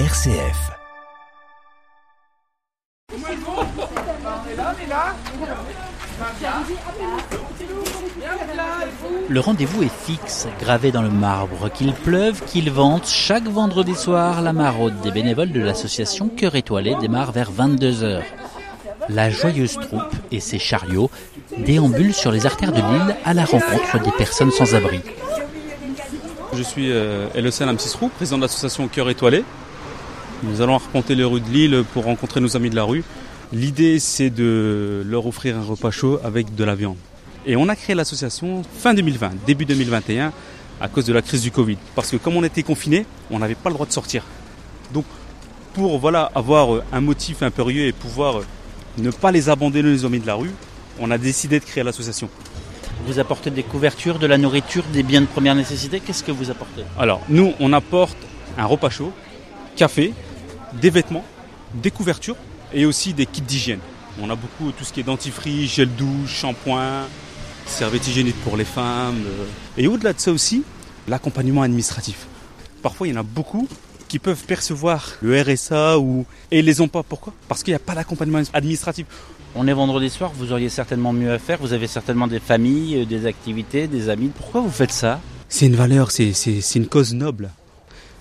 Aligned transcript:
RCF. 0.00 0.72
Le 9.28 9.38
rendez-vous 9.38 9.84
est 9.84 9.88
fixe, 9.88 10.48
gravé 10.58 10.90
dans 10.90 11.00
le 11.00 11.10
marbre. 11.10 11.70
Qu'il 11.70 11.92
pleuve, 11.92 12.44
qu'il 12.44 12.72
vente, 12.72 13.06
chaque 13.06 13.44
vendredi 13.44 13.94
soir, 13.94 14.42
la 14.42 14.52
maraude 14.52 15.00
des 15.02 15.12
bénévoles 15.12 15.52
de 15.52 15.60
l'association 15.60 16.28
Cœur 16.28 16.56
Étoilé 16.56 16.96
démarre 17.00 17.30
vers 17.30 17.52
22h. 17.52 18.22
La 19.08 19.30
joyeuse 19.30 19.74
troupe 19.74 20.12
et 20.32 20.40
ses 20.40 20.58
chariots 20.58 21.08
déambulent 21.56 22.14
sur 22.14 22.32
les 22.32 22.46
artères 22.46 22.72
de 22.72 22.78
l'île 22.78 23.16
à 23.24 23.32
la 23.32 23.44
rencontre 23.44 24.02
des 24.02 24.12
personnes 24.18 24.50
sans 24.50 24.74
abri. 24.74 25.02
Je 26.52 26.62
suis 26.64 26.90
euh, 26.90 27.28
Elocène 27.36 27.68
Amsisrou, 27.68 28.08
président 28.08 28.38
de 28.38 28.42
l'association 28.42 28.88
Cœur 28.88 29.08
Étoilé. 29.08 29.44
Nous 30.46 30.60
allons 30.60 30.74
arpenter 30.74 31.14
les 31.14 31.24
rues 31.24 31.40
de 31.40 31.48
l'île 31.48 31.84
pour 31.94 32.04
rencontrer 32.04 32.40
nos 32.40 32.54
amis 32.56 32.68
de 32.68 32.76
la 32.76 32.84
rue. 32.84 33.02
L'idée, 33.52 33.98
c'est 33.98 34.30
de 34.30 35.02
leur 35.06 35.26
offrir 35.26 35.56
un 35.56 35.62
repas 35.62 35.90
chaud 35.90 36.18
avec 36.22 36.54
de 36.54 36.64
la 36.64 36.74
viande. 36.74 36.96
Et 37.46 37.56
on 37.56 37.68
a 37.68 37.76
créé 37.76 37.94
l'association 37.94 38.62
fin 38.78 38.94
2020, 38.94 39.46
début 39.46 39.64
2021, 39.64 40.32
à 40.80 40.88
cause 40.88 41.06
de 41.06 41.12
la 41.12 41.22
crise 41.22 41.42
du 41.42 41.50
Covid. 41.50 41.78
Parce 41.94 42.10
que 42.10 42.16
comme 42.16 42.36
on 42.36 42.44
était 42.44 42.62
confinés, 42.62 43.06
on 43.30 43.38
n'avait 43.38 43.54
pas 43.54 43.70
le 43.70 43.74
droit 43.74 43.86
de 43.86 43.92
sortir. 43.92 44.22
Donc, 44.92 45.06
pour 45.72 45.98
voilà, 45.98 46.30
avoir 46.34 46.82
un 46.92 47.00
motif 47.00 47.42
impérieux 47.42 47.86
et 47.86 47.92
pouvoir 47.92 48.42
ne 48.98 49.10
pas 49.10 49.32
les 49.32 49.48
abandonner 49.48 49.90
les 49.90 50.04
amis 50.04 50.20
de 50.20 50.26
la 50.26 50.34
rue, 50.34 50.50
on 51.00 51.10
a 51.10 51.18
décidé 51.18 51.58
de 51.58 51.64
créer 51.64 51.84
l'association. 51.84 52.28
Vous 53.06 53.18
apportez 53.18 53.50
des 53.50 53.62
couvertures, 53.62 54.18
de 54.18 54.26
la 54.26 54.38
nourriture, 54.38 54.84
des 54.92 55.02
biens 55.02 55.22
de 55.22 55.26
première 55.26 55.54
nécessité. 55.54 56.00
Qu'est-ce 56.00 56.22
que 56.22 56.32
vous 56.32 56.50
apportez? 56.50 56.82
Alors, 56.98 57.20
nous, 57.28 57.54
on 57.60 57.72
apporte 57.72 58.16
un 58.56 58.66
repas 58.66 58.90
chaud, 58.90 59.12
café, 59.76 60.12
des 60.80 60.90
vêtements, 60.90 61.24
des 61.74 61.90
couvertures 61.90 62.36
et 62.72 62.86
aussi 62.86 63.12
des 63.14 63.26
kits 63.26 63.40
d'hygiène. 63.40 63.80
On 64.20 64.30
a 64.30 64.36
beaucoup 64.36 64.72
tout 64.72 64.84
ce 64.84 64.92
qui 64.92 65.00
est 65.00 65.04
dentifrice, 65.04 65.74
gel 65.74 65.88
douche, 65.94 66.32
shampoing, 66.32 67.06
serviettes 67.66 68.06
hygiéniques 68.06 68.40
pour 68.44 68.56
les 68.56 68.64
femmes. 68.64 69.22
euh. 69.26 69.46
Et 69.76 69.86
au-delà 69.86 70.12
de 70.12 70.20
ça 70.20 70.30
aussi, 70.32 70.62
l'accompagnement 71.08 71.62
administratif. 71.62 72.26
Parfois, 72.82 73.08
il 73.08 73.14
y 73.14 73.16
en 73.16 73.20
a 73.20 73.24
beaucoup 73.24 73.68
qui 74.08 74.18
peuvent 74.18 74.44
percevoir 74.44 75.08
le 75.22 75.40
RSA 75.40 75.98
ou 75.98 76.26
et 76.50 76.60
ils 76.60 76.64
les 76.64 76.80
ont 76.80 76.88
pas. 76.88 77.02
Pourquoi? 77.02 77.32
Parce 77.48 77.62
qu'il 77.62 77.72
n'y 77.72 77.76
a 77.76 77.80
pas 77.80 77.94
d'accompagnement 77.94 78.42
administratif. 78.52 79.06
On 79.56 79.66
est 79.66 79.72
vendredi 79.72 80.10
soir, 80.10 80.32
vous 80.36 80.52
auriez 80.52 80.68
certainement 80.68 81.12
mieux 81.12 81.32
à 81.32 81.38
faire. 81.38 81.58
Vous 81.60 81.72
avez 81.72 81.86
certainement 81.86 82.26
des 82.26 82.40
familles, 82.40 83.02
euh, 83.02 83.04
des 83.04 83.26
activités, 83.26 83.86
des 83.86 84.08
amis. 84.08 84.30
Pourquoi 84.36 84.60
vous 84.60 84.70
faites 84.70 84.92
ça? 84.92 85.20
C'est 85.48 85.66
une 85.66 85.76
valeur, 85.76 86.10
c'est, 86.10 86.32
une 86.74 86.86
cause 86.86 87.14
noble. 87.14 87.50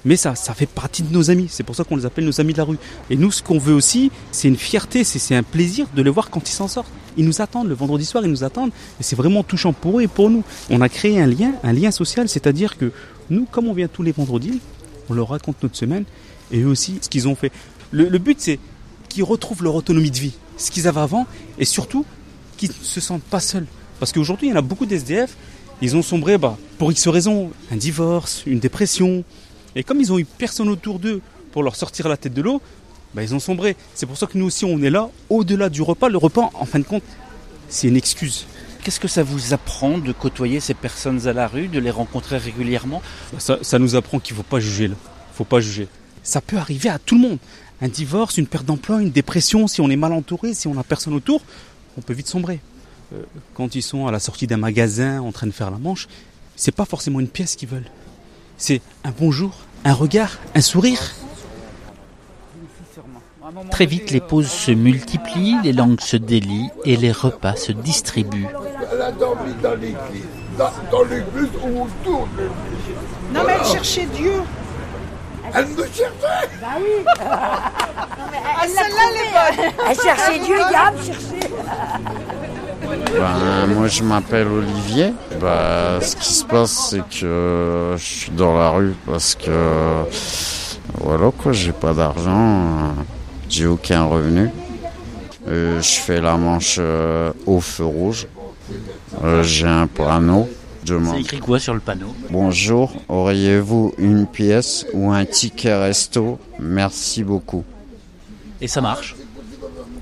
Mais 0.06 0.16
ça, 0.16 0.36
ça 0.36 0.54
fait 0.54 0.66
partie 0.66 1.04
de 1.04 1.14
nos 1.14 1.30
amis. 1.30 1.48
C'est 1.50 1.64
pour 1.64 1.76
ça 1.76 1.84
qu'on 1.84 1.96
les 1.96 2.06
appelle 2.06 2.26
nos 2.26 2.42
amis 2.42 2.54
de 2.54 2.58
la 2.58 2.66
rue. 2.66 2.78
Et 3.10 3.16
nous, 3.16 3.32
ce 3.32 3.42
qu'on 3.42 3.58
veut 3.58 3.74
aussi, 3.74 4.12
c'est 4.32 4.48
une 4.48 4.58
fierté, 4.58 5.04
c'est, 5.04 5.36
un 5.36 5.44
plaisir 5.44 5.88
de 5.96 6.02
les 6.02 6.10
voir 6.10 6.30
quand 6.30 6.48
ils 6.50 6.54
s'en 6.54 6.68
sortent. 6.68 6.92
Ils 7.16 7.26
nous 7.26 7.42
attendent 7.42 7.68
le 7.68 7.76
vendredi 7.76 8.06
soir, 8.06 8.24
ils 8.26 8.30
nous 8.30 8.44
attendent. 8.44 8.72
Et 9.00 9.04
c'est 9.04 9.16
vraiment 9.16 9.44
touchant 9.44 9.72
pour 9.72 10.00
eux 10.00 10.04
et 10.04 10.08
pour 10.08 10.30
nous. 10.30 10.44
On 10.70 10.82
a 10.82 10.90
créé 10.90 11.22
un 11.22 11.28
lien, 11.28 11.54
un 11.64 11.74
lien 11.74 11.92
social, 11.92 12.28
c'est-à-dire 12.28 12.78
que 12.78 12.92
nous, 13.30 13.46
comme 13.50 13.68
on 13.68 13.74
vient 13.74 13.88
tous 13.88 14.04
les 14.04 14.12
vendredis, 14.12 14.60
on 15.10 15.14
leur 15.14 15.30
raconte 15.30 15.62
notre 15.64 15.76
semaine 15.76 16.06
et 16.52 16.62
eux 16.62 16.68
aussi 16.68 17.00
ce 17.02 17.10
qu'ils 17.10 17.28
ont 17.28 17.36
fait. 17.36 17.52
Le, 17.92 18.10
le 18.10 18.18
but, 18.18 18.40
c'est 18.40 18.60
qu'ils 19.10 19.24
retrouvent 19.24 19.64
leur 19.64 19.76
autonomie 19.76 20.12
de 20.12 20.18
vie, 20.18 20.34
ce 20.58 20.72
qu'ils 20.72 20.88
avaient 20.88 21.02
avant, 21.02 21.28
et 21.60 21.66
surtout 21.66 22.06
qu'ils 22.58 22.70
ne 22.70 22.74
se 22.84 23.00
sentent 23.00 23.24
pas 23.24 23.40
seuls. 23.40 23.68
Parce 24.00 24.12
qu'aujourd'hui, 24.12 24.48
il 24.48 24.52
y 24.52 24.54
en 24.54 24.58
a 24.58 24.62
beaucoup 24.62 24.86
d'SDF, 24.86 25.36
ils 25.82 25.96
ont 25.96 26.02
sombré 26.02 26.38
bah, 26.38 26.58
pour 26.78 26.92
X 26.92 27.08
raisons, 27.08 27.52
un 27.72 27.76
divorce, 27.76 28.44
une 28.46 28.60
dépression. 28.60 29.24
Et 29.76 29.84
comme 29.84 30.00
ils 30.00 30.12
ont 30.12 30.20
eu 30.20 30.26
personne 30.26 30.70
autour 30.70 31.00
d'eux 31.00 31.22
pour 31.52 31.64
leur 31.64 31.76
sortir 31.76 32.08
la 32.08 32.18
tête 32.18 32.34
de 32.34 32.42
l'eau, 32.42 32.62
bah, 33.14 33.24
ils 33.24 33.34
ont 33.36 33.40
sombré. 33.40 33.76
C'est 33.94 34.06
pour 34.06 34.18
ça 34.18 34.28
que 34.28 34.38
nous 34.38 34.46
aussi, 34.46 34.66
on 34.66 34.82
est 34.82 34.90
là, 34.90 35.10
au-delà 35.30 35.70
du 35.70 35.82
repas. 35.82 36.10
Le 36.10 36.18
repas, 36.18 36.50
en 36.54 36.66
fin 36.66 36.80
de 36.80 36.84
compte, 36.84 37.04
c'est 37.70 37.88
une 37.88 37.98
excuse. 37.98 38.46
Qu'est-ce 38.84 39.00
que 39.00 39.08
ça 39.08 39.24
vous 39.24 39.54
apprend 39.54 39.98
de 39.98 40.12
côtoyer 40.12 40.60
ces 40.60 40.74
personnes 40.74 41.28
à 41.28 41.34
la 41.34 41.48
rue, 41.48 41.68
de 41.68 41.80
les 41.80 41.92
rencontrer 41.92 42.38
régulièrement? 42.38 43.02
Ça, 43.38 43.60
ça 43.62 43.80
nous 43.80 43.96
apprend 43.96 44.20
qu'il 44.20 44.36
ne 44.36 44.38
faut 44.38 44.50
pas 44.50 44.60
juger. 44.60 44.90
Là. 44.90 44.96
faut 45.34 45.46
pas 45.46 45.62
juger. 45.62 45.88
Ça 46.22 46.42
peut 46.42 46.58
arriver 46.58 46.90
à 46.90 47.00
tout 47.00 47.16
le 47.16 47.22
monde. 47.22 47.38
Un 47.82 47.88
divorce, 47.88 48.38
une 48.38 48.48
perte 48.48 48.66
d'emploi, 48.66 49.02
une 49.02 49.12
dépression, 49.12 49.68
si 49.68 49.82
on 49.82 49.90
est 49.90 49.96
mal 49.96 50.12
entouré, 50.12 50.54
si 50.54 50.68
on 50.68 50.74
n'a 50.74 50.84
personne 50.84 51.14
autour, 51.14 51.42
on 51.98 52.02
peut 52.02 52.14
vite 52.14 52.28
sombrer. 52.28 52.60
Euh, 53.14 53.22
quand 53.54 53.76
ils 53.76 53.82
sont 53.82 54.08
à 54.08 54.12
la 54.12 54.20
sortie 54.20 54.48
d'un 54.48 54.58
magasin 54.58 55.22
en 55.22 55.32
train 55.32 55.48
de 55.48 55.52
faire 55.52 55.72
la 55.72 55.78
manche, 55.78 56.08
c'est 56.56 56.72
pas 56.72 56.86
forcément 56.86 57.20
une 57.20 57.28
pièce 57.28 57.56
qu'ils 57.56 57.70
veulent. 57.70 57.90
C'est 58.58 58.82
un 59.04 59.12
bonjour, 59.18 59.52
un 59.86 59.94
regard, 59.94 60.38
un 60.56 60.62
sourire. 60.62 61.00
Très 63.72 63.86
vite, 63.86 64.12
les 64.12 64.22
pauses 64.22 64.50
se 64.50 64.72
multiplient, 64.72 65.58
les 65.64 65.74
langues 65.74 66.00
se 66.02 66.18
délient 66.18 66.70
et 66.86 66.96
les 66.96 67.12
repas 67.12 67.56
se 67.56 67.72
distribuent. 67.72 68.48
Elle 68.92 69.02
a 69.02 69.12
dormi 69.12 69.54
dans 69.62 69.76
l'église, 69.76 70.26
dans, 70.58 70.72
dans 70.92 71.04
l'église 71.04 71.50
ou 71.64 71.84
autour 71.84 72.28
de 72.38 72.44
l'église. 72.44 73.34
Non, 73.34 73.42
mais 73.46 73.54
elle 73.60 73.66
cherchait 73.66 74.06
Dieu. 74.06 74.34
Elle 75.54 75.68
me 75.68 75.84
cherchait 75.84 76.10
Ah, 78.56 78.68
celle-là, 78.68 79.04
elle 79.10 79.18
est 79.18 79.58
bonne. 79.58 79.72
Elle 79.90 80.00
cherchait 80.00 80.40
Dieu, 80.40 80.58
Gab 80.72 80.96
cherchait. 81.04 81.50
Ben, 83.12 83.68
moi 83.68 83.88
je 83.88 84.04
m'appelle 84.04 84.48
Olivier. 84.48 85.14
Ben, 85.40 86.00
ce 86.02 86.16
qui 86.16 86.34
se 86.34 86.46
passe 86.46 86.90
c'est 86.90 87.04
que 87.20 87.96
je 87.98 88.04
suis 88.04 88.32
dans 88.32 88.58
la 88.58 88.70
rue 88.70 88.96
parce 89.06 89.36
que 89.36 90.04
voilà 91.00 91.32
quoi, 91.32 91.52
j'ai 91.52 91.72
pas 91.72 91.94
d'argent, 91.94 92.94
j'ai 93.50 93.66
aucun 93.66 94.04
revenu. 94.06 94.50
Euh, 95.48 95.82
je 95.82 96.00
fais 96.00 96.22
la 96.22 96.38
manche 96.38 96.78
euh, 96.80 97.34
au 97.46 97.60
feu 97.60 97.86
rouge. 97.86 98.28
Euh, 99.24 99.44
j'ai 99.44 99.68
un 99.68 99.88
panneau. 99.88 100.50
C'est 100.86 101.20
écrit 101.22 101.40
quoi 101.40 101.60
sur 101.60 101.74
le 101.74 101.80
panneau? 101.80 102.14
Bonjour, 102.30 102.94
auriez-vous 103.08 103.94
une 103.98 104.28
pièce 104.28 104.86
ou 104.94 105.12
un 105.12 105.24
ticket 105.24 105.76
resto? 105.76 106.40
Merci 106.60 107.24
beaucoup. 107.24 107.64
Et 108.60 108.68
ça 108.68 108.82
marche? 108.82 109.16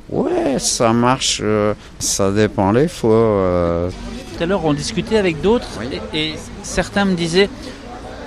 Ouais, 0.10 0.41
ça 0.60 0.94
marche, 0.94 1.40
euh, 1.44 1.74
ça 2.00 2.32
dépend 2.32 2.72
les 2.72 2.88
fois. 2.88 3.12
euh, 3.14 3.90
Tout 4.38 4.44
à 4.44 4.46
l'heure, 4.46 4.66
on 4.66 4.74
discutait 4.74 5.18
avec 5.18 5.42
d'autres 5.42 5.68
et, 6.14 6.18
et 6.20 6.36
certains 6.64 7.06
me 7.06 7.16
disaient, 7.16 7.50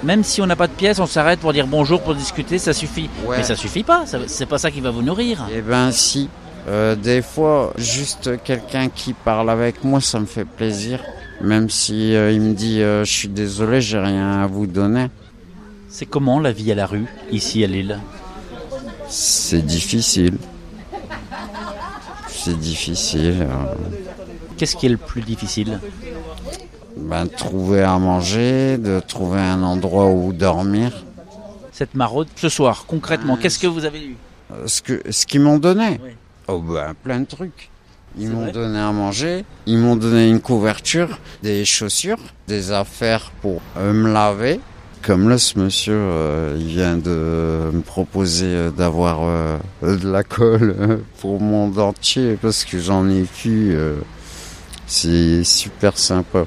même 0.03 0.23
si 0.25 0.43
on 0.43 0.47
n'a 0.47 0.57
pas 0.57 0.67
de 0.67 0.73
pièces, 0.73 0.99
on 0.99 1.07
s'arrête 1.07 1.41
pour 1.41 1.53
dire 1.53 1.67
bonjour, 1.67 2.01
pour 2.03 2.15
discuter, 2.15 2.59
ça 2.59 2.73
suffit. 2.73 3.09
Ouais. 3.27 3.39
Mais 3.39 3.43
ça 3.43 3.57
suffit 3.57 3.83
pas, 3.85 4.05
c'est 4.27 4.47
pas 4.47 4.59
ça 4.59 4.71
qui 4.71 4.81
va 4.81 4.91
vous 4.91 5.03
nourrir. 5.03 5.47
Eh 5.55 5.61
ben 5.61 5.91
si. 5.93 6.29
Euh, 6.67 6.95
des 6.97 7.21
fois, 7.21 7.75
juste 7.77 8.43
quelqu'un 8.43 8.89
qui 8.89 9.13
parle 9.13 9.51
avec 9.51 9.85
moi, 9.85 10.01
ça 10.01 10.19
me 10.19 10.25
fait 10.25 10.47
plaisir. 10.47 10.99
Même 11.43 11.69
si 11.69 12.15
euh, 12.15 12.33
il 12.33 12.41
me 12.41 12.55
dit 12.55 12.81
euh, 12.81 13.05
je 13.05 13.13
suis 13.13 13.29
désolé, 13.29 13.83
j'ai 13.83 13.99
rien 13.99 14.41
à 14.43 14.47
vous 14.47 14.67
donner. 14.67 15.09
C'est 15.91 16.07
comment 16.07 16.41
la 16.41 16.53
vie 16.53 16.73
à 16.73 16.75
la 16.75 16.87
rue, 16.87 17.05
ici 17.31 17.63
à 17.65 17.67
Lille? 17.67 17.99
C'est 19.09 19.61
difficile. 19.65 20.39
C'est 22.45 22.59
difficile. 22.59 23.39
euh, 23.41 23.75
Qu'est-ce 24.59 24.77
qui 24.77 24.85
est 24.85 24.91
le 24.91 24.99
plus 24.99 25.23
difficile 25.23 25.81
ben, 26.97 27.27
trouver 27.27 27.83
à 27.83 27.99
manger, 27.99 28.77
de 28.79 29.01
trouver 29.01 29.41
un 29.41 29.63
endroit 29.63 30.07
où 30.11 30.33
dormir. 30.33 31.05
Cette 31.73 31.95
maraude, 31.95 32.29
ce 32.37 32.49
soir, 32.51 32.85
concrètement, 32.87 33.35
Ah, 33.37 33.43
qu'est-ce 33.43 33.59
que 33.59 33.67
vous 33.67 33.87
avez 33.87 34.05
eu 34.05 34.17
Euh, 34.53 34.67
Ce 34.67 34.83
que 34.83 35.01
ce 35.11 35.25
qu'ils 35.27 35.41
m'ont 35.41 35.59
donné. 35.59 35.99
Oui. 36.05 36.11
Oh 36.49 36.59
ben 36.61 36.93
plein 37.03 37.21
de 37.21 37.25
trucs. 37.25 37.71
Ils 38.19 38.29
m'ont 38.29 38.53
donné 38.53 38.79
à 38.79 38.93
manger, 38.93 39.45
ils 39.67 39.79
m'ont 39.79 39.97
donné 39.97 40.29
une 40.29 40.41
couverture, 40.41 41.19
des 41.43 41.65
chaussures, 41.65 42.21
des 42.47 42.71
affaires 42.71 43.33
pour 43.41 43.61
euh, 43.79 43.93
me 43.95 44.13
laver. 44.13 44.61
Comme 45.07 45.29
là, 45.29 45.37
ce 45.37 45.59
monsieur, 45.59 45.93
euh, 45.95 46.57
il 46.59 46.65
vient 46.65 46.97
de 46.97 47.71
me 47.75 47.83
proposer 47.83 48.47
euh, 48.47 48.71
d'avoir 48.71 49.19
euh, 49.25 49.59
de 49.83 50.09
la 50.11 50.25
colle 50.25 50.75
euh, 50.81 50.97
pour 51.21 51.43
mon 51.43 51.69
dentier 51.69 52.39
parce 52.41 52.65
que 52.65 52.79
j'en 52.79 53.11
ai 53.11 53.27
euh, 53.47 53.97
c'est 54.87 55.45
super 55.45 55.99
sympa. 55.99 56.47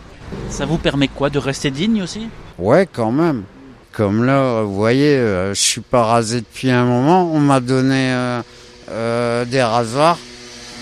Ça 0.49 0.65
vous 0.65 0.79
permet 0.79 1.07
quoi 1.07 1.29
De 1.29 1.37
rester 1.37 1.69
digne 1.69 2.01
aussi? 2.01 2.29
Ouais, 2.57 2.87
quand 2.91 3.11
même. 3.11 3.43
Comme 3.91 4.25
là, 4.25 4.63
vous 4.63 4.73
voyez, 4.73 5.17
je 5.17 5.53
suis 5.53 5.81
pas 5.81 6.03
rasé 6.03 6.41
depuis 6.41 6.71
un 6.71 6.85
moment. 6.85 7.31
On 7.31 7.39
m'a 7.39 7.59
donné 7.59 8.41
des 8.87 9.61
rasoirs. 9.63 10.17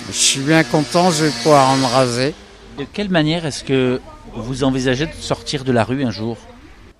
Je 0.09 0.17
suis 0.17 0.41
bien 0.41 0.63
content, 0.63 1.11
je 1.11 1.25
vais 1.25 1.31
pouvoir 1.43 1.75
me 1.77 1.85
raser. 1.85 2.33
De 2.77 2.85
quelle 2.91 3.09
manière 3.09 3.45
est-ce 3.45 3.63
que 3.63 4.01
vous 4.33 4.63
envisagez 4.65 5.05
de 5.05 5.13
sortir 5.19 5.63
de 5.63 5.71
la 5.71 5.83
rue 5.85 6.03
un 6.03 6.11
jour? 6.11 6.37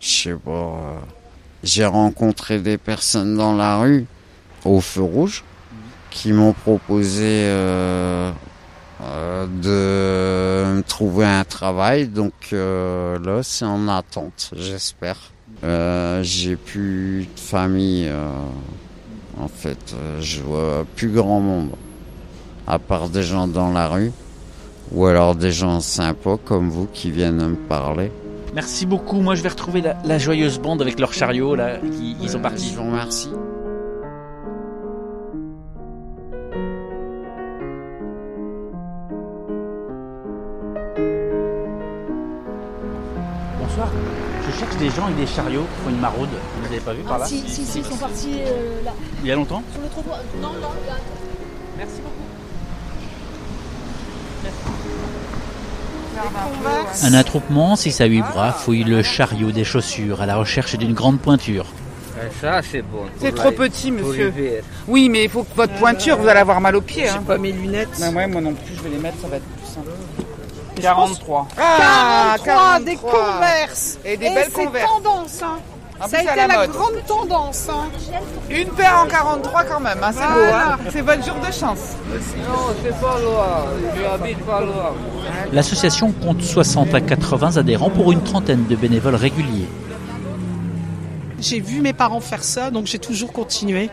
Je 0.06 0.12
sais 0.12 0.36
pas. 0.36 0.52
euh, 0.52 1.00
J'ai 1.64 1.86
rencontré 1.86 2.60
des 2.60 2.78
personnes 2.78 3.36
dans 3.36 3.56
la 3.56 3.80
rue, 3.80 4.06
au 4.64 4.80
feu 4.80 5.02
rouge, 5.02 5.44
qui 6.12 6.32
m'ont 6.32 6.54
proposé 6.54 7.24
euh, 7.26 8.32
euh, 9.02 9.46
de 9.48 10.76
me 10.78 10.82
trouver 10.84 11.26
un 11.26 11.44
travail. 11.44 12.08
Donc 12.08 12.34
euh, 12.54 13.18
là, 13.18 13.42
c'est 13.42 13.66
en 13.66 13.88
attente, 13.88 14.52
j'espère. 14.56 15.18
Euh, 15.64 16.22
J'ai 16.22 16.56
plus 16.56 17.28
de 17.36 17.40
famille. 17.40 18.08
En 19.40 19.48
fait, 19.48 19.96
je 20.22 20.42
vois 20.42 20.86
plus 20.96 21.10
grand 21.10 21.40
monde. 21.40 21.72
À 22.68 22.78
part 22.78 23.10
des 23.10 23.24
gens 23.24 23.48
dans 23.48 23.72
la 23.72 23.88
rue. 23.88 24.12
Ou 24.92 25.08
alors 25.08 25.34
des 25.36 25.52
gens 25.52 25.80
sympas 25.82 26.38
comme 26.38 26.70
vous 26.70 26.86
qui 26.94 27.10
viennent 27.10 27.44
me 27.48 27.56
parler. 27.56 28.12
Merci 28.56 28.86
beaucoup. 28.86 29.20
Moi, 29.20 29.36
je 29.36 29.44
vais 29.44 29.50
retrouver 29.50 29.82
la, 29.82 29.98
la 30.06 30.18
joyeuse 30.18 30.60
bande 30.60 30.82
avec 30.82 30.98
leur 30.98 31.12
chariot 31.14 31.56
là. 31.56 31.78
Qui, 31.80 32.16
ils 32.22 32.30
sont 32.30 32.40
partis. 32.40 32.72
Je 32.72 32.78
vous 32.78 32.86
remercie. 32.86 33.30
Bonsoir. 43.60 43.90
Je 44.48 44.60
cherche 44.60 44.78
des 44.78 44.90
gens 44.90 45.10
et 45.10 45.14
des 45.14 45.26
chariots 45.28 45.64
qui 45.64 45.84
font 45.84 45.90
une 45.90 46.00
maraude. 46.00 46.30
Vous 46.30 46.62
les 46.62 46.68
avez 46.68 46.80
pas 46.80 46.94
vus 46.94 47.04
par 47.04 47.20
là 47.20 47.26
Si, 47.26 47.40
si, 47.48 47.66
si, 47.66 47.80
ils 47.80 47.86
sont 47.86 47.98
partis 47.98 48.40
euh, 48.40 48.84
là, 48.84 48.94
Il 49.22 49.28
y 49.28 49.32
a 49.32 49.36
longtemps 49.36 49.64
sur 49.72 49.82
le 49.82 49.90
trottoir. 49.90 50.20
Non, 50.42 50.54
non, 50.54 50.70
là. 50.88 50.96
Merci 51.78 52.02
beaucoup. 52.02 52.16
Converse. 54.38 54.85
Un 57.04 57.14
attroupement, 57.14 57.76
6 57.76 58.02
à 58.02 58.06
8 58.06 58.22
bras, 58.22 58.52
fouille 58.52 58.84
le 58.84 59.04
chariot 59.04 59.52
des 59.52 59.64
chaussures 59.64 60.22
à 60.22 60.26
la 60.26 60.36
recherche 60.38 60.76
d'une 60.76 60.94
grande 60.94 61.20
pointure. 61.20 61.66
Ça, 62.42 62.62
c'est 62.62 62.82
bon. 62.82 63.06
C'est 63.20 63.36
trop 63.36 63.52
petit, 63.52 63.92
monsieur. 63.92 64.34
Oui, 64.88 65.10
mais 65.10 65.26
il 65.26 65.30
faut 65.30 65.44
que 65.44 65.56
votre 65.56 65.74
pointure, 65.76 66.18
vous 66.18 66.28
allez 66.28 66.40
avoir 66.40 66.62
mal 66.62 66.76
aux 66.76 66.82
pieds. 66.82 67.10
Hein. 67.10 67.24
pas 67.28 67.38
mes 67.38 67.52
lunettes. 67.52 67.90
Ouais, 68.00 68.28
moi 68.28 68.42
non 68.42 68.54
plus, 68.54 68.76
je 68.76 68.82
vais 68.82 68.90
les 68.90 68.98
mettre, 68.98 69.18
ça 69.22 69.28
va 69.28 69.38
être 69.38 69.44
plus 69.44 69.68
simple. 69.68 69.90
43. 70.82 71.48
Ah, 71.58 72.36
43, 72.44 72.80
des 72.82 72.96
Converse. 72.96 73.98
Et 74.06 74.18
des 74.18 74.26
Et 74.26 74.34
belles 74.34 74.48
c'est 74.54 74.66
Converse. 74.66 74.92
tendance. 75.04 75.42
Hein. 75.44 75.60
En 76.00 76.08
Ça 76.10 76.18
a 76.18 76.20
à 76.20 76.24
été 76.24 76.36
la, 76.36 76.60
mode. 76.60 76.72
grande 76.72 77.06
tendance. 77.08 77.70
Hein. 77.70 77.86
Une 78.50 78.68
paire 78.70 79.02
en 79.06 79.08
43 79.08 79.64
quand 79.64 79.80
même, 79.80 79.98
hein, 80.04 80.12
c'est 80.12 80.20
beau. 80.28 80.34
Voilà. 80.34 80.74
Hein. 80.74 80.80
C'est 80.92 81.02
votre 81.02 81.24
jour 81.26 81.36
de 81.36 81.54
chance. 81.54 81.94
Non, 82.10 82.76
c'est 82.84 83.00
pas 83.00 83.20
loin. 83.22 83.66
Je 83.96 84.04
habite 84.04 84.40
pas 84.40 84.62
loin. 84.62 84.94
L'association 85.54 86.12
compte 86.12 86.42
60 86.42 86.94
à 86.94 87.00
80 87.02 87.58
adhérents 87.58 87.90
pour 87.90 88.12
une 88.12 88.22
trentaine 88.22 88.66
de 88.68 88.76
bénévoles 88.76 89.16
réguliers. 89.16 89.68
J'ai 91.40 91.62
vu 91.62 91.80
mes 91.82 91.94
parents 91.94 92.20
faire 92.22 92.44
ça, 92.44 92.72
donc 92.72 92.88
j'ai 92.88 93.00
toujours 93.00 93.32
continué. 93.32 93.90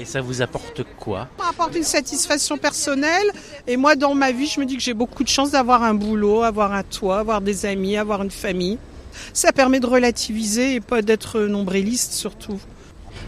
Et 0.00 0.04
ça 0.04 0.20
vous 0.20 0.42
apporte 0.42 0.82
quoi? 0.98 1.28
Ça 1.38 1.50
apporte 1.50 1.74
une 1.76 1.82
satisfaction 1.82 2.56
personnelle. 2.56 3.30
Et 3.66 3.76
moi, 3.76 3.96
dans 3.96 4.14
ma 4.14 4.30
vie, 4.32 4.46
je 4.46 4.60
me 4.60 4.64
dis 4.64 4.76
que 4.76 4.82
j'ai 4.82 4.94
beaucoup 4.94 5.24
de 5.24 5.28
chance 5.28 5.50
d'avoir 5.50 5.82
un 5.82 5.94
boulot, 5.94 6.42
avoir 6.42 6.72
un 6.72 6.84
toit, 6.84 7.18
avoir 7.18 7.40
des 7.40 7.66
amis, 7.66 7.96
avoir 7.96 8.22
une 8.22 8.30
famille. 8.30 8.78
Ça 9.32 9.52
permet 9.52 9.80
de 9.80 9.86
relativiser 9.86 10.74
et 10.74 10.80
pas 10.80 11.02
d'être 11.02 11.40
nombriliste 11.40 12.12
surtout. 12.12 12.58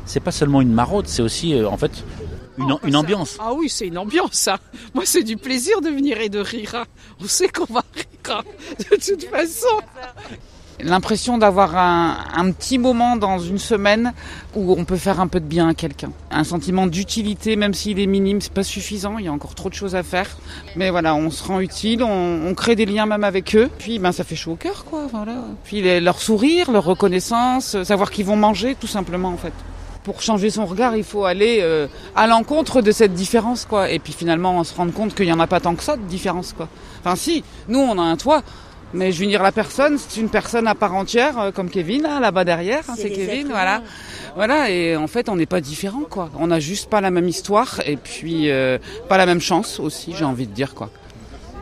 C'est 0.07 0.21
pas 0.21 0.33
seulement 0.33 0.61
une 0.61 0.73
maraude, 0.73 1.07
c'est 1.09 1.23
aussi 1.23 1.55
euh, 1.55 1.69
en 1.69 1.77
fait 1.77 1.93
une, 2.59 2.77
une 2.85 2.97
ambiance. 2.97 3.37
Ah 3.41 3.53
oui, 3.55 3.69
c'est 3.69 3.87
une 3.87 3.99
ambiance, 3.99 4.33
ça. 4.35 4.59
Moi, 4.95 5.05
c'est 5.07 5.23
du 5.23 5.37
plaisir 5.37 5.81
de 5.81 5.89
venir 5.89 6.21
et 6.21 6.29
de 6.29 6.39
rire. 6.41 6.75
hein. 6.75 6.85
On 7.21 7.27
sait 7.27 7.49
qu'on 7.49 7.73
va 7.73 7.85
rire 7.95 8.05
hein, 8.29 8.43
de 8.79 8.97
toute 8.97 9.25
façon. 9.25 9.67
L'impression 10.83 11.39
d'avoir 11.39 11.77
un, 11.77 12.51
petit 12.53 12.79
moment 12.79 13.17
dans 13.17 13.39
une 13.39 13.59
semaine 13.59 14.13
où 14.55 14.75
on 14.77 14.85
peut 14.85 14.97
faire 14.97 15.21
un 15.21 15.27
peu 15.27 15.41
de 15.41 15.45
bien 15.45 15.69
à 15.69 15.75
quelqu'un. 15.75 16.11
Un 16.31 16.45
sentiment 16.45 16.87
d'utilité, 16.87 17.57
même 17.57 17.75
s'il 17.75 17.99
est 17.99 18.07
minime, 18.07 18.41
c'est 18.41 18.53
pas 18.53 18.63
suffisant, 18.63 19.19
il 19.19 19.27
y 19.27 19.29
a 19.29 19.33
encore 19.33 19.55
trop 19.55 19.69
de 19.69 19.75
choses 19.75 19.95
à 19.95 20.03
faire. 20.03 20.29
Mais 20.77 20.91
voilà, 20.91 21.15
on 21.15 21.31
se 21.31 21.45
rend 21.45 21.61
utile, 21.61 22.03
on, 22.03 22.55
crée 22.55 22.77
des 22.77 22.87
liens 22.87 23.07
même 23.07 23.25
avec 23.25 23.55
eux. 23.55 23.71
Puis 23.79 23.99
ben 23.99 24.13
ça 24.13 24.25
fait 24.25 24.37
chaud 24.37 24.53
au 24.53 24.57
cœur, 24.57 24.85
quoi. 24.85 25.07
Voilà. 25.11 25.37
Puis 25.65 26.01
leur 26.01 26.21
sourire, 26.21 26.71
leur 26.71 26.85
reconnaissance, 26.85 27.75
euh, 27.75 27.85
savoir 27.85 28.11
qu'ils 28.11 28.27
vont 28.27 28.37
manger, 28.37 28.77
tout 28.79 28.87
simplement 28.87 29.29
en 29.29 29.37
fait. 29.37 29.53
Pour 30.03 30.23
changer 30.23 30.51
son 30.51 30.67
regard, 30.67 30.97
il 30.97 31.05
faut 31.05 31.25
aller 31.25 31.59
euh, 31.61 31.87
à 32.17 32.27
l'encontre 32.27 32.83
de 32.83 32.91
cette 32.91 33.15
différence, 33.15 33.65
quoi. 33.65 33.91
Et 33.91 33.99
puis 33.99 34.13
finalement, 34.13 34.59
on 34.59 34.65
se 34.65 34.75
rend 34.75 34.91
compte 34.91 35.15
qu'il 35.15 35.27
y 35.27 35.33
en 35.33 35.41
a 35.41 35.47
pas 35.47 35.61
tant 35.61 35.75
que 35.75 35.83
ça 35.83 35.97
de 35.97 36.03
différence, 36.03 36.53
quoi. 36.53 36.69
Enfin 37.01 37.17
si, 37.17 37.45
nous 37.69 37.79
on 37.79 37.99
a 37.99 38.03
un 38.03 38.17
toit. 38.17 38.43
Mais 38.93 39.13
je 39.13 39.21
veux 39.21 39.27
dire, 39.27 39.43
la 39.43 39.53
personne, 39.53 39.99
c'est 39.99 40.21
une 40.21 40.29
personne 40.29 40.67
à 40.67 40.75
part 40.75 40.95
entière, 40.95 41.39
euh, 41.39 41.51
comme 41.53 41.71
Kevin, 41.71 42.07
hein, 42.07 42.19
là-bas 42.21 42.45
derrière, 42.45 42.83
hein, 42.89 42.95
C'est 42.97 43.11
Kevin, 43.11 43.47
êtres 43.47 43.51
voilà. 43.51 43.83
Voilà, 44.35 44.71
et 44.71 44.97
en 44.97 45.07
fait, 45.07 45.29
on 45.29 45.37
n'est 45.37 45.47
pas 45.47 45.61
différents, 45.61 46.05
quoi. 46.09 46.31
On 46.39 46.49
n'a 46.49 46.61
juste 46.61 46.91
pas 46.91 47.01
la 47.01 47.11
même 47.11 47.29
histoire, 47.29 47.81
et 47.87 47.97
puis 47.97 48.51
euh, 48.51 48.79
pas 49.09 49.17
la 49.17 49.27
même 49.27 49.41
chance 49.41 49.79
aussi, 49.79 50.13
j'ai 50.17 50.25
envie 50.25 50.47
de 50.47 50.53
dire, 50.53 50.75
quoi. 50.75 50.91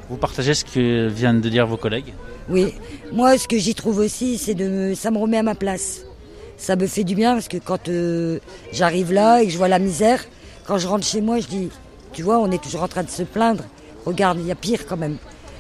Vous 0.08 0.16
partagez 0.16 0.54
ce 0.54 0.64
que 0.64 1.08
viennent 1.08 1.42
de 1.42 1.48
dire 1.50 1.66
vos 1.66 1.76
collègues? 1.76 2.14
Oui, 2.48 2.72
moi 3.12 3.36
ce 3.36 3.46
que 3.46 3.58
j'y 3.58 3.75
trouve 3.75 3.98
aussi, 3.98 4.38
c'est 4.38 4.54
de 4.54 4.66
me, 4.66 4.94
ça 4.94 5.10
me 5.10 5.19
remet 5.19 5.36
à 5.36 5.42
ma 5.42 5.54
place. 5.54 6.06
Ça 6.56 6.76
me 6.76 6.86
fait 6.86 7.04
du 7.04 7.14
bien 7.14 7.34
parce 7.34 7.46
que 7.46 7.58
quand 7.58 7.88
euh, 7.88 8.38
j'arrive 8.72 9.12
là 9.12 9.42
et 9.42 9.46
que 9.46 9.52
je 9.52 9.58
vois 9.58 9.69
la 9.69 9.78
misère, 9.78 10.25
quand 10.66 10.78
je 10.78 10.88
rentre 10.88 11.06
chez 11.06 11.20
moi, 11.20 11.40
je 11.40 11.46
dis, 11.46 11.69
tu 12.14 12.22
vois, 12.22 12.38
on 12.38 12.50
est 12.50 12.62
toujours 12.62 12.82
en 12.82 12.88
train 12.88 13.02
de 13.02 13.10
se 13.10 13.22
plaindre. 13.22 13.64
Regarde, 14.06 14.38
il 14.40 14.46
y 14.46 14.50
a 14.50 14.54
pire 14.54 14.86
quand 14.86 14.96
même. 14.96 15.19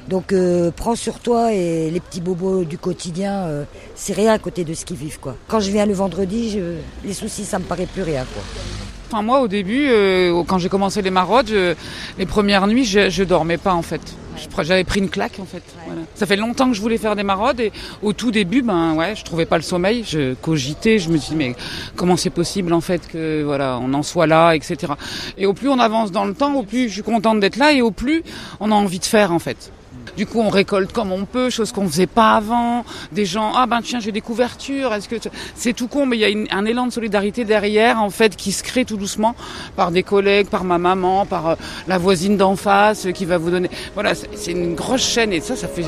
Donc 0.08 0.32
euh, 0.32 0.70
prends 0.74 0.94
sur 0.94 1.18
toi 1.18 1.52
et 1.52 1.90
les 1.90 2.00
petits 2.00 2.20
bobos 2.22 2.64
du 2.64 2.78
quotidien, 2.78 3.32
euh, 3.46 3.64
c'est 3.94 4.14
rien 4.14 4.32
à 4.32 4.38
côté 4.38 4.64
de 4.64 4.72
ce 4.72 4.84
qu'ils 4.86 4.96
vivent 4.96 5.18
quoi. 5.20 5.36
Quand 5.48 5.60
je 5.60 5.70
viens 5.70 5.84
le 5.84 5.92
vendredi, 5.92 6.50
je, 6.50 6.76
les 7.06 7.12
soucis 7.14 7.44
ça 7.44 7.58
me 7.58 7.64
paraît 7.64 7.86
plus 7.86 8.02
rien 8.02 8.24
quoi. 8.32 8.42
Enfin, 9.10 9.22
moi, 9.22 9.40
au 9.40 9.48
début, 9.48 9.86
euh, 9.88 10.42
quand 10.46 10.58
j'ai 10.58 10.68
commencé 10.68 11.00
les 11.00 11.10
maraudes, 11.10 11.48
je- 11.48 11.74
les 12.18 12.26
premières 12.26 12.66
nuits, 12.66 12.84
je, 12.84 13.08
je 13.08 13.24
dormais 13.24 13.56
pas, 13.56 13.72
en 13.72 13.80
fait. 13.80 14.02
J'avais 14.60 14.84
pris 14.84 15.00
une 15.00 15.08
claque, 15.08 15.38
en 15.40 15.46
fait. 15.46 15.62
Voilà. 15.86 16.02
Ça 16.14 16.26
fait 16.26 16.36
longtemps 16.36 16.68
que 16.68 16.74
je 16.76 16.82
voulais 16.82 16.98
faire 16.98 17.16
des 17.16 17.22
maraudes, 17.22 17.58
et 17.58 17.72
au 18.02 18.12
tout 18.12 18.30
début, 18.30 18.60
ben 18.60 18.92
ouais, 18.96 19.16
je 19.16 19.24
trouvais 19.24 19.46
pas 19.46 19.56
le 19.56 19.62
sommeil. 19.62 20.04
Je 20.06 20.34
cogitais, 20.34 20.98
je 20.98 21.08
me 21.08 21.16
suis 21.16 21.30
dit, 21.30 21.36
mais 21.36 21.56
comment 21.96 22.18
c'est 22.18 22.28
possible, 22.28 22.74
en 22.74 22.82
fait, 22.82 23.08
que 23.08 23.42
voilà, 23.44 23.78
on 23.82 23.94
en 23.94 24.02
soit 24.02 24.26
là, 24.26 24.52
etc. 24.52 24.92
Et 25.38 25.46
au 25.46 25.54
plus 25.54 25.70
on 25.70 25.78
avance 25.78 26.12
dans 26.12 26.26
le 26.26 26.34
temps, 26.34 26.54
au 26.56 26.62
plus 26.62 26.88
je 26.90 26.92
suis 26.94 27.02
contente 27.02 27.40
d'être 27.40 27.56
là, 27.56 27.72
et 27.72 27.80
au 27.80 27.90
plus 27.90 28.22
on 28.60 28.70
a 28.70 28.74
envie 28.74 28.98
de 28.98 29.06
faire, 29.06 29.32
en 29.32 29.38
fait. 29.38 29.72
Du 30.16 30.26
coup, 30.26 30.40
on 30.40 30.48
récolte 30.48 30.92
comme 30.92 31.12
on 31.12 31.24
peut, 31.24 31.48
chose 31.48 31.70
qu'on 31.70 31.86
faisait 31.88 32.08
pas 32.08 32.34
avant. 32.34 32.84
Des 33.12 33.24
gens, 33.24 33.52
ah 33.54 33.66
ben 33.66 33.80
tiens, 33.82 34.00
j'ai 34.00 34.12
des 34.12 34.20
couvertures. 34.20 34.92
Est-ce 34.92 35.08
que 35.08 35.16
c'est 35.54 35.72
tout 35.72 35.86
con, 35.86 36.06
mais 36.06 36.16
il 36.16 36.20
y 36.20 36.48
a 36.50 36.56
un 36.56 36.64
élan 36.64 36.86
de 36.86 36.92
solidarité 36.92 37.44
derrière, 37.44 38.02
en 38.02 38.10
fait, 38.10 38.34
qui 38.34 38.50
se 38.52 38.62
crée 38.62 38.84
tout 38.84 38.96
doucement 38.96 39.36
par 39.76 39.90
des 39.90 40.02
collègues, 40.02 40.48
par 40.48 40.64
ma 40.64 40.78
maman, 40.78 41.24
par 41.24 41.50
euh, 41.50 41.54
la 41.86 41.98
voisine 41.98 42.36
d'en 42.36 42.56
face 42.56 43.06
euh, 43.06 43.12
qui 43.12 43.26
va 43.26 43.38
vous 43.38 43.50
donner. 43.50 43.70
Voilà, 43.94 44.14
c'est 44.14 44.50
une 44.50 44.74
grosse 44.74 45.06
chaîne 45.06 45.32
et 45.32 45.40
ça, 45.40 45.54
ça 45.56 45.68
fait 45.68 45.84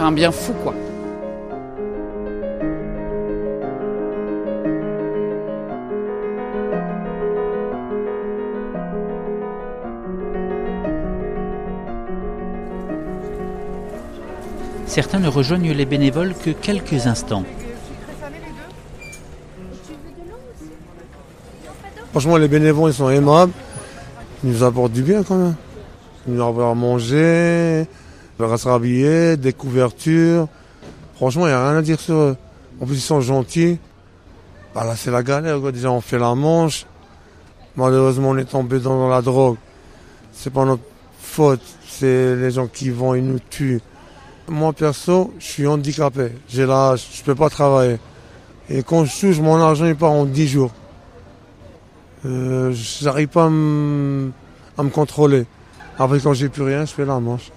un 0.00 0.12
bien 0.12 0.32
fou, 0.32 0.52
quoi. 0.64 0.74
Certains 14.90 15.20
ne 15.20 15.28
rejoignent 15.28 15.72
les 15.72 15.84
bénévoles 15.84 16.34
que 16.34 16.50
quelques 16.50 17.06
instants. 17.06 17.44
Franchement, 22.10 22.36
les 22.36 22.48
bénévoles, 22.48 22.90
ils 22.90 22.94
sont 22.94 23.08
aimables. 23.08 23.52
Ils 24.42 24.50
nous 24.50 24.64
apportent 24.64 24.90
du 24.90 25.04
bien 25.04 25.22
quand 25.22 25.36
même. 25.36 25.54
Ils 26.26 26.34
nous 26.34 26.42
apportent 26.42 26.72
à 26.72 26.74
manger, 26.74 27.86
à 28.40 28.56
se 28.56 28.68
rhabiller, 28.68 29.36
des 29.36 29.52
couvertures. 29.52 30.48
Franchement, 31.14 31.46
il 31.46 31.50
n'y 31.50 31.54
a 31.54 31.70
rien 31.70 31.78
à 31.78 31.82
dire 31.82 32.00
sur 32.00 32.16
eux. 32.16 32.36
En 32.80 32.86
plus, 32.86 32.96
ils 32.96 33.00
sont 33.00 33.20
gentils. 33.20 33.78
Bah 34.74 34.84
là, 34.84 34.96
c'est 34.96 35.12
la 35.12 35.22
galère. 35.22 35.60
Déjà, 35.70 35.92
on 35.92 36.00
fait 36.00 36.18
la 36.18 36.34
manche. 36.34 36.84
Malheureusement, 37.76 38.30
on 38.30 38.38
est 38.38 38.44
tombé 38.44 38.80
dans, 38.80 38.98
dans 38.98 39.08
la 39.08 39.22
drogue. 39.22 39.56
C'est 40.32 40.52
pas 40.52 40.64
notre 40.64 40.82
faute. 41.20 41.62
C'est 41.86 42.34
les 42.34 42.50
gens 42.50 42.66
qui 42.66 42.90
vont, 42.90 43.14
ils 43.14 43.24
nous 43.24 43.38
tuent. 43.38 43.80
Moi, 44.50 44.72
perso, 44.72 45.32
je 45.38 45.44
suis 45.44 45.66
handicapé. 45.68 46.32
J'ai 46.48 46.66
l'âge, 46.66 47.06
je 47.14 47.22
peux 47.22 47.36
pas 47.36 47.48
travailler. 47.48 47.98
Et 48.68 48.82
quand 48.82 49.04
je 49.04 49.20
touche, 49.20 49.38
mon 49.38 49.54
argent, 49.60 49.86
il 49.86 49.94
part 49.94 50.10
en 50.10 50.24
10 50.24 50.48
jours. 50.48 50.72
Euh, 52.26 52.72
j'arrive 52.74 53.28
pas 53.28 53.44
à 53.44 53.48
me, 53.48 54.32
à 54.76 54.82
me 54.82 54.88
contrôler. 54.90 55.46
Après, 56.00 56.18
quand 56.18 56.32
j'ai 56.34 56.48
plus 56.48 56.62
rien, 56.64 56.84
je 56.84 56.92
fais 56.92 57.04
la 57.04 57.20
manche. 57.20 57.52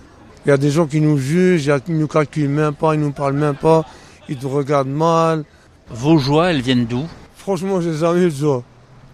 Il 0.45 0.49
y 0.49 0.51
a 0.51 0.57
des 0.57 0.69
gens 0.69 0.85
qui 0.85 1.01
nous 1.01 1.17
jugent, 1.17 1.65
il 1.65 1.69
y 1.69 1.71
a- 1.71 1.79
qui 1.79 1.93
nous 1.93 2.07
calculent 2.07 2.47
même 2.49 2.75
pas, 2.75 2.93
ils 2.93 3.01
nous 3.01 3.11
parlent 3.11 3.33
même 3.33 3.55
pas, 3.55 3.85
ils 4.29 4.37
te 4.37 4.45
regardent 4.45 4.89
mal. 4.89 5.45
Vos 5.89 6.19
joies, 6.19 6.51
elles 6.51 6.61
viennent 6.61 6.85
d'où? 6.85 7.05
Franchement, 7.37 7.81
j'ai 7.81 7.93
jamais 7.95 8.21
eu 8.21 8.29
de 8.29 8.35
joie. 8.35 8.63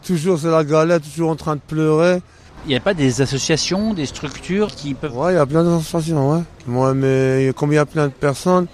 Toujours 0.06 0.38
c'est 0.38 0.52
la 0.52 0.66
galère, 0.66 1.00
toujours 1.00 1.30
en 1.30 1.36
train 1.38 1.56
de 1.56 1.62
pleurer. 1.66 2.20
Il 2.66 2.70
n'y 2.70 2.76
a 2.76 2.80
pas 2.80 2.94
des 2.94 3.22
associations, 3.22 3.94
des 3.94 4.06
structures 4.06 4.68
qui 4.76 4.94
peuvent... 4.94 5.18
Ouais, 5.18 5.34
il 5.34 5.36
y 5.36 5.40
a 5.40 5.46
plein 5.46 5.64
d'associations, 5.64 6.34
ouais. 6.34 6.42
Moi, 6.68 6.94
mais 6.94 7.52
comme 7.56 7.72
il 7.72 7.76
y 7.76 7.80
a 7.80 7.86
plein 7.86 8.08
de 8.08 8.14
personnes, 8.14 8.68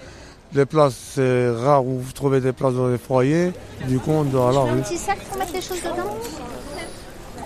les 0.54 0.66
places, 0.66 0.96
c'est 1.14 1.50
rare 1.50 1.84
où 1.84 2.00
vous 2.00 2.12
trouvez 2.12 2.40
des 2.40 2.52
places 2.52 2.74
dans 2.74 2.88
les 2.88 2.98
foyers. 2.98 3.52
Du 3.88 3.98
coup, 3.98 4.10
on 4.10 4.24
doit 4.24 4.50
à 4.50 4.52
la 4.52 4.60
rue. 4.60 4.80
petit 4.80 4.98
sac 4.98 5.18
pour 5.28 5.38
mettre 5.38 5.52
les 5.52 5.60
choses 5.60 5.82
dedans? 5.82 6.16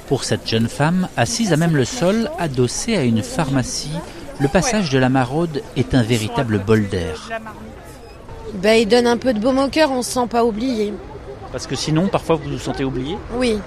Pour 0.09 0.25
cette 0.25 0.49
jeune 0.49 0.69
femme, 0.69 1.09
assise 1.17 1.53
à 1.53 1.57
même 1.57 1.77
le 1.77 1.85
sol, 1.85 2.31
adossée 2.39 2.97
à 2.97 3.03
une 3.05 3.23
pharmacie, 3.23 3.93
le 4.41 4.49
passage 4.49 4.91
de 4.91 4.99
la 4.99 5.09
maraude 5.09 5.63
est 5.77 5.95
un 5.95 6.03
véritable 6.03 6.59
bol 6.59 6.89
d'air. 6.89 7.31
Ben, 8.55 8.81
il 8.81 8.89
donne 8.89 9.07
un 9.07 9.17
peu 9.17 9.33
de 9.33 9.39
baume 9.39 9.59
au 9.59 9.69
cœur, 9.69 9.93
on 9.93 10.03
se 10.03 10.13
sent 10.13 10.27
pas 10.29 10.45
oublié. 10.45 10.93
Parce 11.53 11.67
que 11.67 11.77
sinon, 11.77 12.09
parfois, 12.09 12.37
vous 12.37 12.51
vous 12.51 12.59
sentez 12.59 12.83
oublié? 12.85 13.17
Oui. 13.37 13.59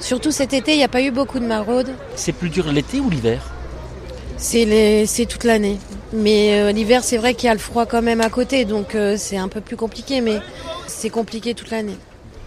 Surtout 0.00 0.30
cet 0.30 0.52
été, 0.52 0.72
il 0.72 0.78
n'y 0.78 0.84
a 0.84 0.88
pas 0.88 1.02
eu 1.02 1.10
beaucoup 1.10 1.38
de 1.38 1.46
maraudes. 1.46 1.90
C'est 2.16 2.32
plus 2.32 2.50
dur 2.50 2.70
l'été 2.70 3.00
ou 3.00 3.10
l'hiver 3.10 3.42
C'est 4.36 4.64
les... 4.64 5.06
c'est 5.06 5.26
toute 5.26 5.44
l'année. 5.44 5.78
Mais 6.12 6.60
euh, 6.60 6.72
l'hiver, 6.72 7.02
c'est 7.02 7.16
vrai 7.16 7.34
qu'il 7.34 7.46
y 7.46 7.50
a 7.50 7.54
le 7.54 7.58
froid 7.60 7.86
quand 7.86 8.02
même 8.02 8.20
à 8.20 8.30
côté, 8.30 8.64
donc 8.64 8.94
euh, 8.94 9.16
c'est 9.18 9.36
un 9.36 9.48
peu 9.48 9.60
plus 9.60 9.76
compliqué, 9.76 10.20
mais 10.20 10.38
c'est 10.86 11.10
compliqué 11.10 11.54
toute 11.54 11.70
l'année. 11.70 11.96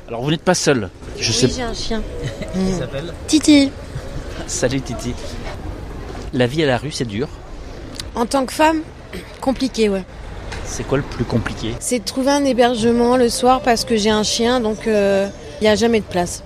Alors 0.08 0.22
vous 0.22 0.32
n'êtes 0.32 0.42
pas 0.42 0.56
seul. 0.56 0.89
Je 1.20 1.32
sais. 1.32 1.48
Oui, 1.48 1.54
j'ai 1.58 1.63
un 1.63 1.74
chien. 1.74 2.01
Qui 2.54 2.74
s'appelle 2.74 3.13
Titi. 3.27 3.72
Salut 4.46 4.82
Titi. 4.82 5.13
La 6.34 6.48
vie 6.48 6.63
à 6.63 6.68
la 6.68 6.77
rue, 6.77 6.92
c'est 6.92 7.06
dur. 7.06 7.27
En 8.16 8.25
tant 8.25 8.46
que 8.46 8.54
femme, 8.54 8.82
compliqué, 9.42 9.89
ouais. 9.89 10.04
C'est 10.66 10.86
quoi 10.86 10.98
le 10.98 11.04
plus 11.04 11.25
compliqué? 11.25 11.75
C'est 11.80 12.00
de 12.00 12.06
trouver 12.06 12.32
un 12.32 12.46
hébergement 12.46 13.18
le 13.18 13.30
soir 13.30 13.62
parce 13.62 13.86
que 13.86 13.96
j'ai 13.98 14.10
un 14.10 14.24
chien, 14.24 14.60
donc 14.60 14.88
euh, 14.88 15.27
il 15.60 15.63
n'y 15.63 15.70
a 15.70 15.75
jamais 15.75 16.00
de 16.00 16.06
place. 16.06 16.44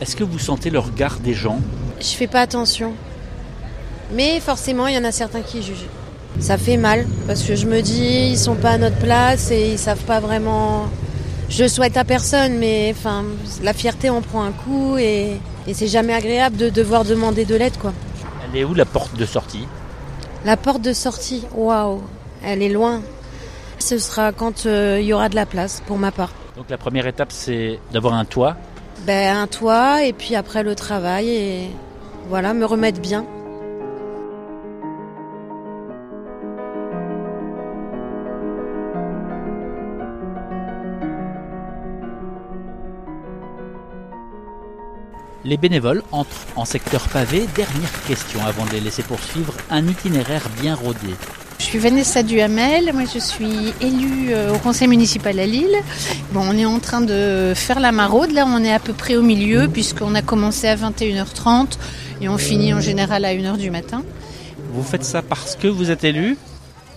Est-ce 0.00 0.14
que 0.16 0.24
vous 0.24 0.38
sentez 0.38 0.70
le 0.70 0.78
regard 0.78 1.18
des 1.18 1.34
gens? 1.34 1.60
Je 2.00 2.08
fais 2.08 2.26
pas 2.26 2.42
attention. 2.42 2.92
Mais 4.12 4.40
forcément, 4.40 4.86
il 4.86 4.94
y 4.94 4.98
en 4.98 5.04
a 5.04 5.12
certains 5.12 5.40
qui 5.40 5.62
jugent. 5.62 5.86
Ça 6.38 6.58
fait 6.58 6.76
mal 6.76 7.06
parce 7.26 7.42
que 7.42 7.56
je 7.56 7.66
me 7.66 7.80
dis 7.80 8.28
ils 8.30 8.38
sont 8.38 8.56
pas 8.56 8.72
à 8.72 8.78
notre 8.78 8.98
place 8.98 9.50
et 9.50 9.72
ils 9.72 9.78
savent 9.78 10.04
pas 10.04 10.20
vraiment. 10.20 10.86
Je 11.48 11.66
souhaite 11.66 11.96
à 11.96 12.04
personne, 12.04 12.58
mais 12.58 12.92
enfin 12.94 13.24
la 13.62 13.72
fierté 13.72 14.10
en 14.10 14.20
prend 14.20 14.42
un 14.42 14.52
coup 14.52 14.98
et, 14.98 15.40
et 15.66 15.74
c'est 15.74 15.86
jamais 15.86 16.12
agréable 16.12 16.56
de 16.56 16.68
devoir 16.68 17.04
demander 17.04 17.46
de 17.46 17.54
l'aide 17.54 17.78
quoi. 17.78 17.94
Elle 18.44 18.60
est 18.60 18.64
où 18.64 18.74
la 18.74 18.84
porte 18.84 19.16
de 19.16 19.24
sortie? 19.24 19.66
La 20.44 20.58
porte 20.58 20.82
de 20.82 20.92
sortie, 20.92 21.44
waouh, 21.54 22.02
elle 22.44 22.62
est 22.62 22.68
loin. 22.68 23.00
Ce 23.78 23.98
sera 23.98 24.32
quand 24.32 24.66
euh, 24.66 24.98
il 25.00 25.06
y 25.06 25.12
aura 25.12 25.28
de 25.28 25.36
la 25.36 25.46
place 25.46 25.82
pour 25.86 25.96
ma 25.96 26.10
part. 26.12 26.32
Donc 26.56 26.70
la 26.70 26.78
première 26.78 27.06
étape, 27.06 27.32
c'est 27.32 27.78
d'avoir 27.92 28.14
un 28.14 28.24
toit. 28.24 28.56
Ben 29.04 29.36
un 29.36 29.46
toit 29.46 30.04
et 30.04 30.12
puis 30.12 30.34
après 30.34 30.62
le 30.62 30.74
travail 30.74 31.28
et 31.28 31.70
voilà 32.28 32.54
me 32.54 32.64
remettre 32.64 33.00
bien. 33.00 33.24
Les 45.46 45.56
bénévoles 45.56 46.02
entrent 46.10 46.46
en 46.56 46.64
secteur 46.64 47.08
pavé. 47.08 47.46
Dernière 47.54 48.02
question 48.08 48.44
avant 48.44 48.64
de 48.64 48.72
les 48.72 48.80
laisser 48.80 49.04
poursuivre. 49.04 49.54
Un 49.70 49.86
itinéraire 49.86 50.48
bien 50.60 50.74
rodé. 50.74 51.14
Je 51.58 51.64
suis 51.64 51.78
Vanessa 51.78 52.22
Duhamel, 52.22 52.92
moi 52.92 53.04
je 53.12 53.18
suis 53.18 53.72
élue 53.80 54.28
euh, 54.30 54.54
au 54.54 54.58
conseil 54.58 54.88
municipal 54.88 55.38
à 55.40 55.46
Lille. 55.46 55.74
Bon, 56.32 56.42
on 56.44 56.56
est 56.56 56.66
en 56.66 56.78
train 56.78 57.00
de 57.00 57.52
faire 57.54 57.80
la 57.80 57.92
maraude, 57.92 58.32
là 58.32 58.44
on 58.46 58.62
est 58.62 58.72
à 58.72 58.78
peu 58.78 58.92
près 58.92 59.16
au 59.16 59.22
milieu 59.22 59.66
puisqu'on 59.68 60.14
a 60.14 60.22
commencé 60.22 60.68
à 60.68 60.76
21h30 60.76 61.78
et 62.20 62.28
on 62.28 62.38
finit 62.38 62.72
en 62.74 62.80
général 62.80 63.24
à 63.24 63.34
1h 63.34 63.56
du 63.56 63.70
matin. 63.70 64.02
Vous 64.72 64.82
faites 64.82 65.04
ça 65.04 65.22
parce 65.22 65.56
que 65.56 65.66
vous 65.66 65.90
êtes 65.90 66.04
élu 66.04 66.36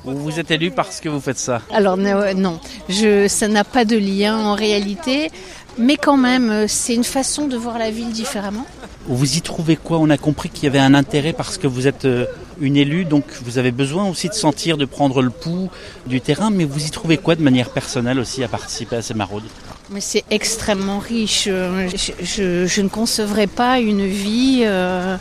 ou 0.06 0.12
vous 0.12 0.40
êtes 0.40 0.52
élu 0.52 0.72
parce 0.72 1.00
que 1.00 1.10
vous 1.10 1.22
faites 1.22 1.40
ça? 1.40 1.62
Alors 1.74 1.98
non, 1.98 2.60
je, 2.90 3.28
ça 3.28 3.48
n'a 3.48 3.64
pas 3.64 3.86
de 3.86 3.98
lien 3.98 4.38
en 4.38 4.56
réalité, 4.56 5.32
mais 5.78 5.96
quand 5.96 6.18
même 6.18 6.50
euh, 6.50 6.66
c'est 6.68 6.94
une 6.96 7.04
façon 7.06 7.48
de 7.48 7.56
voir 7.58 7.80
la 7.80 7.92
ville 7.92 8.12
différemment. 8.12 8.66
Vous 9.08 9.38
y 9.38 9.42
trouvez 9.42 9.78
quoi? 9.78 9.98
On 10.00 10.10
a 10.10 10.18
compris 10.18 10.50
qu'il 10.50 10.66
y 10.66 10.68
avait 10.68 10.80
un 10.80 10.94
intérêt 10.94 11.34
parce 11.34 11.58
que 11.58 11.66
vous 11.66 11.88
êtes 11.88 12.06
euh, 12.06 12.26
une 12.60 12.78
élue, 12.78 13.06
donc 13.06 13.26
vous 13.44 13.58
avez 13.58 13.72
besoin 13.72 14.08
aussi 14.10 14.30
de 14.30 14.34
sentir, 14.34 14.78
de 14.78 14.86
prendre 14.86 15.22
le 15.22 15.30
pouls 15.30 15.70
du 16.08 16.22
terrain, 16.22 16.50
mais 16.50 16.66
vous 16.66 16.86
y 16.86 16.90
trouvez 16.92 17.18
quoi 17.18 17.36
de 17.36 17.42
manière 17.42 17.70
personnelle 17.70 18.20
aussi 18.20 18.44
à 18.44 18.48
participer 18.48 18.98
à 18.98 19.02
ces 19.02 19.14
maraudes? 19.14 19.44
Mais 19.90 20.02
c'est 20.02 20.24
extrêmement 20.30 21.00
riche. 21.00 21.46
Je 21.46 22.82
ne 22.82 22.88
concevrais 22.90 23.48
pas 23.48 23.80
une 23.80 24.06
vie 24.06 24.62
euh, 24.64 25.18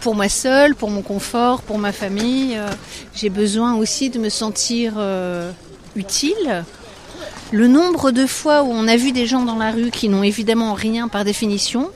pour 0.00 0.14
moi 0.14 0.28
seule, 0.28 0.74
pour 0.74 0.90
mon 0.90 1.02
confort, 1.02 1.62
pour 1.62 1.78
ma 1.78 1.92
famille. 1.92 2.56
Euh, 2.56 2.68
J'ai 3.14 3.30
besoin 3.30 3.74
aussi 3.74 4.10
de 4.10 4.18
me 4.18 4.28
sentir 4.28 4.94
euh, 4.96 5.50
utile. 5.96 6.64
Le 7.50 7.66
nombre 7.66 8.12
de 8.12 8.26
fois 8.26 8.62
où 8.62 8.70
on 8.70 8.86
a 8.88 8.96
vu 8.96 9.12
des 9.12 9.26
gens 9.26 9.44
dans 9.44 9.56
la 9.56 9.72
rue 9.72 9.90
qui 9.90 10.08
n'ont 10.08 10.22
évidemment 10.22 10.72
rien 10.74 11.08
par 11.08 11.24
définition 11.24 11.90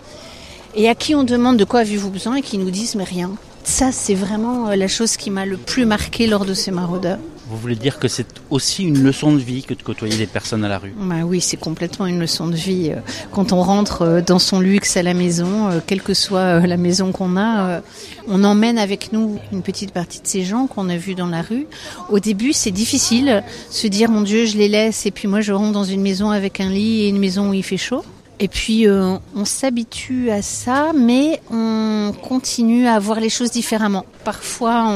et 0.75 0.88
à 0.88 0.95
qui 0.95 1.15
on 1.15 1.25
demande 1.25 1.57
de 1.57 1.65
quoi 1.65 1.81
avez-vous 1.81 2.11
besoin 2.11 2.37
et 2.37 2.43
qui 2.43 2.59
nous 2.59 2.71
disent 2.71 2.95
mais 2.97 3.05
rien. 3.05 3.31
Ça, 3.66 3.90
c'est 3.90 4.14
vraiment 4.14 4.68
euh, 4.68 4.76
la 4.76 4.87
chose 4.87 5.16
qui 5.16 5.28
m'a 5.28 5.44
le 5.44 5.56
plus 5.56 5.87
marqué 5.87 6.28
lors 6.28 6.44
de 6.44 6.54
ces 6.54 6.70
maraudeurs. 6.70 7.18
Vous 7.50 7.56
voulez 7.58 7.75
dire 7.75 7.99
que 7.99 8.06
c'est 8.06 8.26
aussi 8.49 8.85
une 8.85 9.02
leçon 9.02 9.32
de 9.32 9.38
vie 9.38 9.64
que 9.64 9.75
de 9.75 9.82
côtoyer 9.82 10.16
des 10.16 10.28
personnes 10.28 10.64
à 10.64 10.68
la 10.68 10.78
rue? 10.78 10.94
Bah 10.96 11.25
oui, 11.26 11.40
c'est 11.40 11.56
complètement 11.56 12.06
une 12.06 12.20
leçon 12.20 12.46
de 12.46 12.54
vie. 12.54 12.92
Euh, 12.92 13.00
Quand 13.32 13.52
on 13.52 13.61
rentre 13.62 14.02
euh, 14.02 14.20
dans 14.20 14.38
son 14.38 14.61
luxe 14.61 14.96
à 14.96 15.02
la 15.02 15.14
maison, 15.14 15.68
quelle 15.85 16.00
que 16.00 16.14
soit 16.14 16.61
la 16.64 16.76
maison 16.76 17.11
qu'on 17.11 17.37
a, 17.37 17.82
on 18.28 18.44
emmène 18.44 18.78
avec 18.78 19.12
nous 19.12 19.40
une 19.52 19.62
petite 19.62 19.90
partie 19.90 20.20
de 20.20 20.28
ces 20.28 20.44
gens 20.44 20.68
qu'on 20.68 20.88
a 20.88 20.96
vus 20.96 21.16
dans 21.16 21.26
la 21.26 21.42
rue. 21.42 21.66
Au 22.08 22.20
début, 22.20 22.52
c'est 22.52 22.70
difficile, 22.70 23.42
se 23.70 23.88
dire 23.88 24.11
mon 24.11 24.20
Dieu, 24.20 24.46
je 24.46 24.56
les 24.56 24.68
laisse 24.68 25.06
et 25.06 25.11
puis 25.11 25.26
moi 25.26 25.40
je 25.40 25.52
rentre 25.52 25.73
dans 25.73 25.85
une 25.85 26.02
maison 26.02 26.30
avec 26.30 26.61
un 26.61 26.70
lit 26.70 27.02
et 27.02 27.08
une 27.08 27.18
maison 27.18 27.50
où 27.50 27.52
il 27.52 27.64
fait 27.64 27.76
chaud. 27.76 28.04
Et 28.38 28.49
puis 28.49 28.87
euh, 28.87 29.16
on 29.35 29.47
s'habitue 29.47 30.31
à 30.31 30.43
ça, 30.43 30.93
mais 30.95 31.40
on 31.50 32.12
continue 32.23 32.87
à 32.87 32.99
voir 32.99 33.19
les 33.19 33.31
choses 33.31 33.50
différemment. 33.50 34.05
Parfois, 34.25 34.88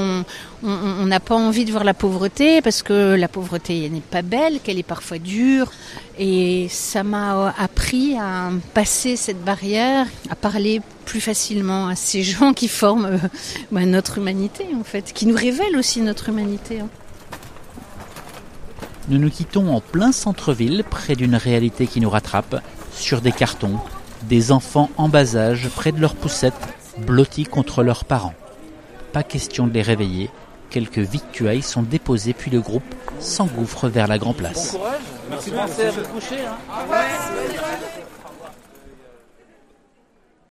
on 0.63 1.07
n'a 1.07 1.21
pas 1.21 1.37
envie 1.37 1.65
de 1.65 1.71
voir 1.71 1.85
la 1.85 1.95
pauvreté 1.95 2.61
parce 2.61 2.83
que 2.83 3.15
la 3.15 3.29
pauvreté 3.29 3.89
n'est 3.89 4.03
pas 4.03 4.21
belle, 4.21 4.61
qu'elle 4.61 4.79
est 4.79 4.83
parfois 4.83 5.19
dure. 5.19 5.73
Et 6.19 6.67
ça 6.69 7.03
m'a 7.03 7.47
euh, 7.47 7.51
appris 7.59 8.19
à 8.19 8.51
passer 8.75 9.17
cette 9.17 9.43
barrière, 9.43 10.07
à 10.29 10.35
parler 10.35 10.83
plus 11.07 11.23
facilement 11.23 11.89
à 11.89 11.97
ces 11.97 12.23
gens 12.23 12.53
qui 12.53 12.69
forment 12.69 13.07
euh, 13.07 13.19
bah, 13.73 13.87
notre 13.87 14.19
humanité 14.19 14.67
en 14.79 14.85
fait, 14.85 15.13
qui 15.15 15.25
nous 15.25 15.37
révèlent 15.37 15.79
aussi 15.79 16.03
notre 16.03 16.29
humanité. 16.29 16.81
hein. 16.81 16.89
Nous 19.09 19.19
nous 19.19 19.31
quittons 19.31 19.75
en 19.75 19.81
plein 19.81 20.13
centre-ville, 20.13 20.85
près 20.89 21.17
d'une 21.17 21.35
réalité 21.35 21.89
qui 21.89 22.01
nous 22.01 22.11
rattrape, 22.11 22.63
sur 22.93 23.21
des 23.21 23.33
cartons, 23.33 23.79
des 24.23 24.53
enfants 24.53 24.91
en 24.97 25.09
bas 25.09 25.37
âge, 25.37 25.69
près 25.75 25.93
de 25.93 26.01
leurs 26.01 26.15
poussettes, 26.15 26.55
blottis 26.99 27.45
contre 27.45 27.83
leurs 27.83 28.05
parents. 28.05 28.35
Pas 29.13 29.23
question 29.23 29.67
de 29.67 29.73
les 29.73 29.83
réveiller, 29.83 30.31
quelques 30.71 30.99
victuailles 30.99 31.63
sont 31.63 31.83
déposées 31.83 32.33
puis 32.33 32.51
le 32.51 32.61
groupe 32.61 32.95
s'engouffre 33.19 33.89
vers 33.89 34.07
la 34.07 34.19
Grand 34.19 34.35
Place. 34.35 34.77
Merci, 35.31 35.53
Merci 35.55 35.83
à 35.83 35.91
vous 35.91 36.09
coucher. 36.09 36.41
Hein. 36.47 37.97